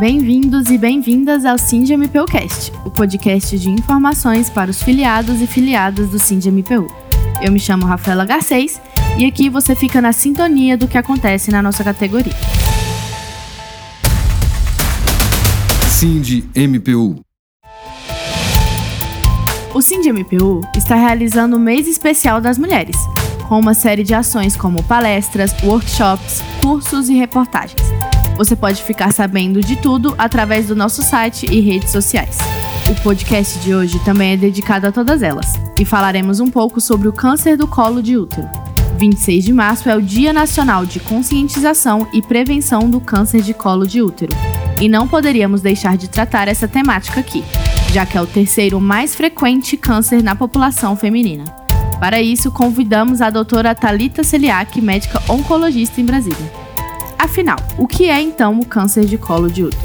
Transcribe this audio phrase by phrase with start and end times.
[0.00, 6.18] Bem-vindos e bem-vindas ao SINDMPUcast, o podcast de informações para os filiados e filiadas do
[6.18, 6.86] SINDMPU.
[7.42, 8.80] Eu me chamo Rafaela Garcês
[9.18, 12.32] e aqui você fica na sintonia do que acontece na nossa categoria.
[15.90, 17.20] SINDMPU
[19.74, 22.96] O SINDMPU está realizando o mês especial das mulheres,
[23.50, 27.99] com uma série de ações como palestras, workshops, cursos e reportagens.
[28.40, 32.38] Você pode ficar sabendo de tudo através do nosso site e redes sociais.
[32.90, 37.06] O podcast de hoje também é dedicado a todas elas e falaremos um pouco sobre
[37.06, 38.48] o câncer do colo de útero.
[38.96, 43.86] 26 de março é o Dia Nacional de Conscientização e Prevenção do Câncer de Colo
[43.86, 44.34] de Útero.
[44.80, 47.44] E não poderíamos deixar de tratar essa temática aqui,
[47.92, 51.44] já que é o terceiro mais frequente câncer na população feminina.
[52.00, 56.59] Para isso, convidamos a doutora Talita Celiak, médica oncologista em Brasília.
[57.20, 59.82] Afinal, o que é então o câncer de colo de útero?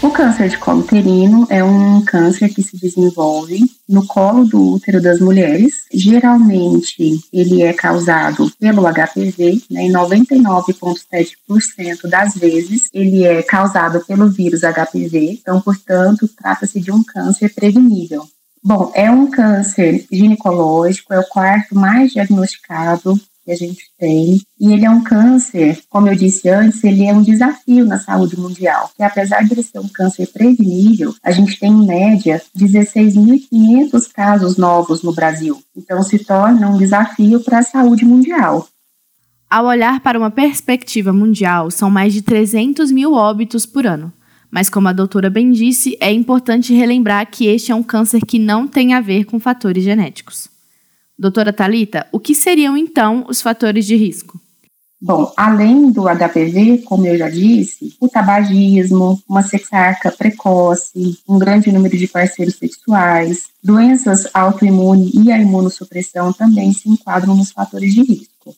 [0.00, 5.02] O câncer de colo uterino é um câncer que se desenvolve no colo do útero
[5.02, 5.84] das mulheres.
[5.92, 14.30] Geralmente, ele é causado pelo HPV, né, em 99,7% das vezes, ele é causado pelo
[14.30, 15.40] vírus HPV.
[15.42, 18.26] Então, portanto, trata-se de um câncer prevenível.
[18.62, 24.40] Bom, é um câncer ginecológico, é o quarto mais diagnosticado que a gente tem.
[24.58, 28.38] E ele é um câncer, como eu disse antes, ele é um desafio na saúde
[28.38, 28.90] mundial.
[28.96, 34.56] Que apesar de ele ser um câncer prevenível, a gente tem em média 16.500 casos
[34.56, 35.62] novos no Brasil.
[35.76, 38.66] Então se torna um desafio para a saúde mundial.
[39.50, 44.12] Ao olhar para uma perspectiva mundial, são mais de 300 mil óbitos por ano.
[44.50, 48.38] Mas, como a doutora bem disse, é importante relembrar que este é um câncer que
[48.38, 50.48] não tem a ver com fatores genéticos.
[51.18, 54.40] Doutora Talita, o que seriam então os fatores de risco?
[55.00, 61.70] Bom, além do HPV, como eu já disse, o tabagismo, uma sexarca precoce, um grande
[61.70, 68.02] número de parceiros sexuais, doenças autoimunes e a imunossupressão também se enquadram nos fatores de
[68.02, 68.56] risco.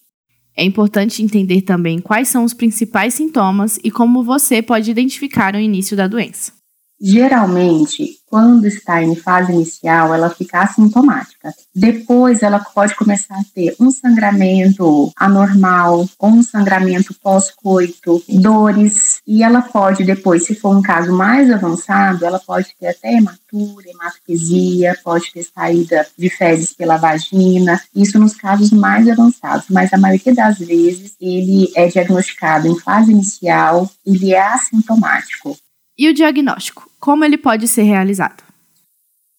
[0.56, 5.58] É importante entender também quais são os principais sintomas e como você pode identificar o
[5.58, 6.55] início da doença.
[7.00, 11.54] Geralmente, quando está em fase inicial, ela fica assintomática.
[11.74, 19.42] Depois, ela pode começar a ter um sangramento anormal ou um sangramento pós-coito, dores, e
[19.42, 24.98] ela pode depois, se for um caso mais avançado, ela pode ter até hematura, hematopesia,
[25.04, 30.34] pode ter saída de fezes pela vagina, isso nos casos mais avançados, mas a maioria
[30.34, 35.56] das vezes ele é diagnosticado em fase inicial, ele é assintomático.
[35.98, 36.90] E o diagnóstico?
[37.00, 38.42] Como ele pode ser realizado?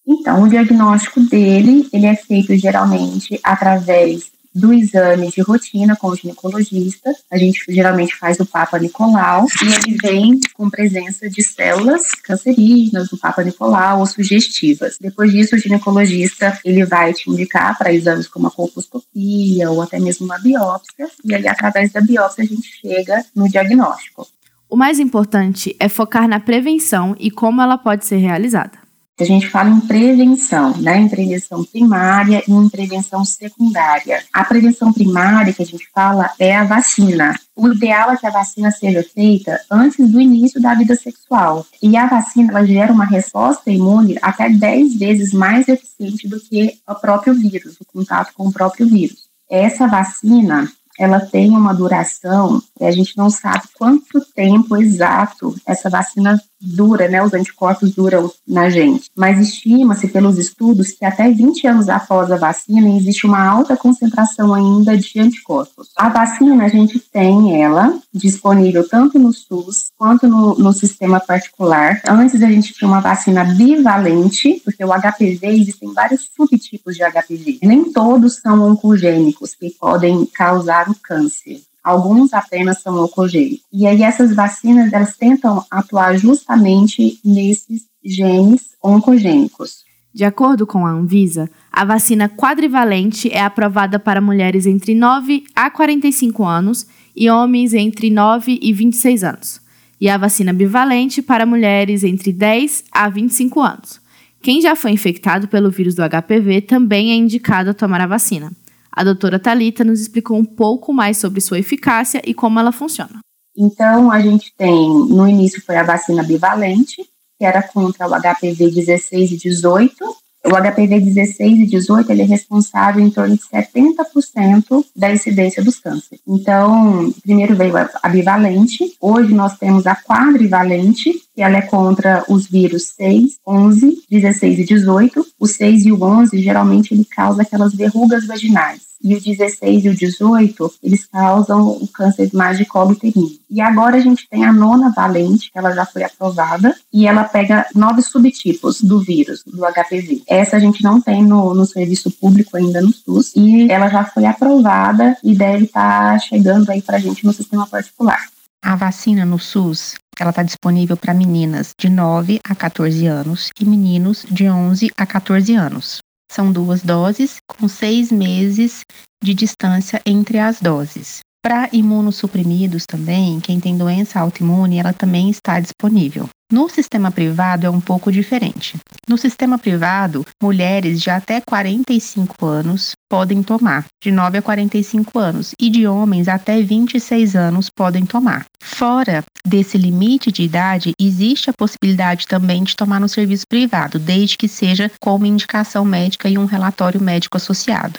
[0.06, 6.16] Então, o diagnóstico dele, ele é feito geralmente através do exame de rotina com o
[6.16, 7.14] ginecologista.
[7.30, 13.08] A gente geralmente faz o Papa Nicolau e ele vem com presença de células cancerígenas
[13.08, 14.96] do Papa Nicolau ou sugestivas.
[15.00, 20.00] Depois disso, o ginecologista ele vai te indicar para exames como a colposcopia ou até
[20.00, 21.08] mesmo uma biópsia.
[21.24, 24.26] E aí, através da biópsia, a gente chega no diagnóstico.
[24.70, 28.78] O mais importante é focar na prevenção e como ela pode ser realizada.
[29.18, 30.98] A gente fala em prevenção, né?
[30.98, 34.22] Em prevenção primária e em prevenção secundária.
[34.32, 37.34] A prevenção primária que a gente fala é a vacina.
[37.56, 41.66] O ideal é que a vacina seja feita antes do início da vida sexual.
[41.82, 46.78] E a vacina ela gera uma resposta imune até 10 vezes mais eficiente do que
[46.86, 49.28] o próprio vírus, o contato com o próprio vírus.
[49.50, 55.88] Essa vacina, ela tem uma duração e a gente não sabe quanto tempo exato essa
[55.88, 57.22] vacina dura, né?
[57.22, 59.10] Os anticorpos duram na gente.
[59.16, 64.52] Mas estima-se pelos estudos que até 20 anos após a vacina existe uma alta concentração
[64.52, 65.90] ainda de anticorpos.
[65.96, 72.00] A vacina a gente tem ela disponível tanto no SUS quanto no, no sistema particular.
[72.08, 77.58] Antes a gente tinha uma vacina bivalente, porque o HPV existem vários subtipos de HPV.
[77.62, 83.64] Nem todos são oncogênicos que podem causar o câncer alguns apenas são oncogênicos.
[83.72, 89.88] E aí essas vacinas, elas tentam atuar justamente nesses genes oncogênicos.
[90.12, 95.70] De acordo com a Anvisa, a vacina quadrivalente é aprovada para mulheres entre 9 a
[95.70, 96.86] 45 anos
[97.16, 99.60] e homens entre 9 e 26 anos,
[100.00, 104.00] e a vacina bivalente para mulheres entre 10 a 25 anos.
[104.42, 108.52] Quem já foi infectado pelo vírus do HPV também é indicado a tomar a vacina.
[108.98, 113.20] A doutora Talita nos explicou um pouco mais sobre sua eficácia e como ela funciona.
[113.56, 117.04] Então, a gente tem, no início foi a vacina bivalente,
[117.38, 120.04] que era contra o HPV 16 e 18.
[120.46, 125.78] O HPV 16 e 18 ele é responsável em torno de 70% da incidência dos
[125.78, 126.20] cânceres.
[126.26, 132.48] Então, primeiro veio a bivalente, hoje nós temos a quadrivalente, que ela é contra os
[132.48, 135.24] vírus 6, 11, 16 e 18.
[135.38, 139.88] O 6 e o 11, geralmente, ele causa aquelas verrugas vaginais e o 16 e
[139.88, 143.30] o 18, eles causam o câncer mais de colo uterino.
[143.50, 147.24] E agora a gente tem a nona valente, que ela já foi aprovada, e ela
[147.24, 150.22] pega nove subtipos do vírus, do HPV.
[150.26, 154.04] Essa a gente não tem no, no serviço público ainda no SUS, e ela já
[154.04, 158.20] foi aprovada e deve estar tá chegando aí para a gente no sistema particular.
[158.62, 163.64] A vacina no SUS, ela está disponível para meninas de 9 a 14 anos e
[163.64, 166.00] meninos de 11 a 14 anos.
[166.30, 168.82] São duas doses, com seis meses
[169.22, 171.20] de distância entre as doses.
[171.42, 176.28] Para imunossuprimidos também, quem tem doença autoimune, ela também está disponível.
[176.50, 178.78] No sistema privado é um pouco diferente.
[179.06, 185.52] No sistema privado, mulheres de até 45 anos podem tomar, de 9 a 45 anos,
[185.60, 188.46] e de homens até 26 anos podem tomar.
[188.62, 194.38] Fora desse limite de idade, existe a possibilidade também de tomar no serviço privado, desde
[194.38, 197.98] que seja com uma indicação médica e um relatório médico associado.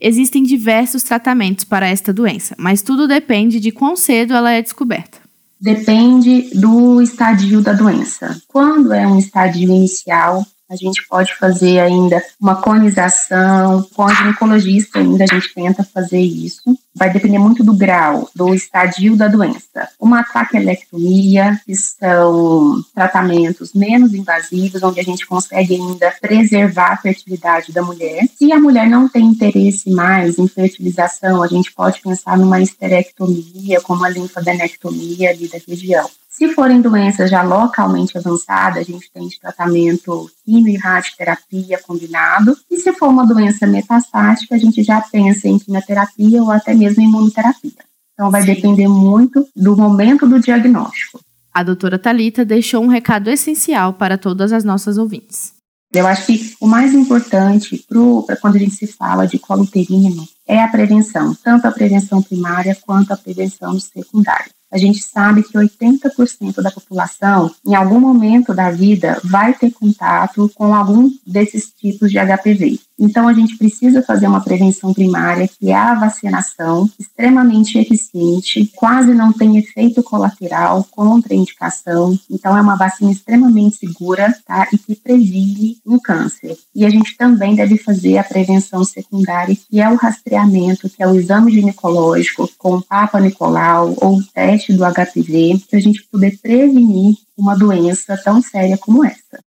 [0.00, 5.25] Existem diversos tratamentos para esta doença, mas tudo depende de quão cedo ela é descoberta.
[5.60, 8.36] Depende do estadio da doença.
[8.46, 14.98] Quando é um estadio inicial, a gente pode fazer ainda uma conização, com a ginecologista
[14.98, 16.62] ainda a gente tenta fazer isso.
[16.94, 19.88] Vai depender muito do grau, do estadio da doença.
[20.00, 27.72] Uma traquelectomia, que são tratamentos menos invasivos, onde a gente consegue ainda preservar a fertilidade
[27.72, 28.26] da mulher.
[28.36, 33.80] Se a mulher não tem interesse mais em fertilização, a gente pode pensar numa esterectomia,
[33.82, 36.08] como a linfadenectomia ali da região.
[36.36, 42.54] Se forem doenças já localmente avançadas, a gente tem de tratamento quimio e radioterapia combinado.
[42.70, 47.02] E se for uma doença metastática, a gente já pensa em quimioterapia ou até mesmo
[47.02, 47.72] imunoterapia.
[48.12, 48.48] Então vai Sim.
[48.48, 51.22] depender muito do momento do diagnóstico.
[51.54, 55.54] A doutora Talita deixou um recado essencial para todas as nossas ouvintes.
[55.90, 57.82] Eu acho que o mais importante
[58.26, 62.20] para quando a gente se fala de colo uterino é a prevenção, tanto a prevenção
[62.20, 68.52] primária quanto a prevenção secundária a gente sabe que 80% da população, em algum momento
[68.52, 72.80] da vida, vai ter contato com algum desses tipos de HPV.
[72.98, 79.12] Então, a gente precisa fazer uma prevenção primária, que é a vacinação, extremamente eficiente, quase
[79.12, 82.18] não tem efeito colateral, contraindicação.
[82.30, 84.66] Então, é uma vacina extremamente segura, tá?
[84.72, 86.56] E que previne um câncer.
[86.74, 91.06] E a gente também deve fazer a prevenção secundária, que é o rastreamento, que é
[91.06, 97.14] o exame ginecológico com Papa Nicolau ou teste do HPV, para a gente poder prevenir
[97.36, 99.45] uma doença tão séria como essa.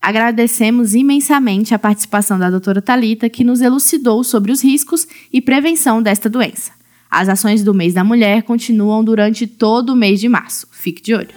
[0.00, 6.00] Agradecemos imensamente a participação da doutora Talita, que nos elucidou sobre os riscos e prevenção
[6.00, 6.72] desta doença.
[7.10, 10.68] As ações do mês da mulher continuam durante todo o mês de março.
[10.70, 11.34] Fique de olho.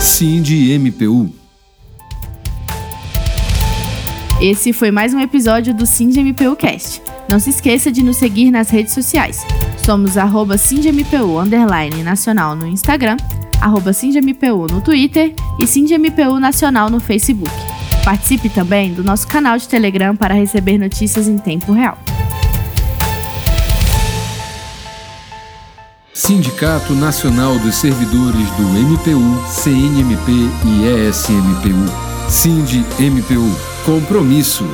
[0.00, 1.32] Cindy MPU.
[4.40, 7.00] Esse foi mais um episódio do Cindy MPU Cast.
[7.30, 9.46] Não se esqueça de nos seguir nas redes sociais.
[9.86, 13.16] Somos arroba underline nacional no Instagram
[13.60, 17.50] arroba SindMPU no Twitter e SindMPU Nacional no Facebook.
[18.04, 21.98] Participe também do nosso canal de Telegram para receber notícias em tempo real.
[26.12, 30.30] Sindicato Nacional dos Servidores do MPU, CNMP
[30.64, 32.30] e ESMPU.
[32.30, 33.50] Sind MPU.
[33.84, 34.64] Compromisso.